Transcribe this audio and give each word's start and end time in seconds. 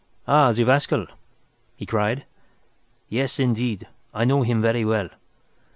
"Ah, 0.27 0.51
the 0.51 0.63
rascal!" 0.63 1.05
he 1.75 1.85
cried. 1.85 2.25
"Yes, 3.07 3.39
indeed, 3.39 3.87
I 4.15 4.25
know 4.25 4.41
him 4.41 4.59
very 4.59 4.83
well. 4.83 5.09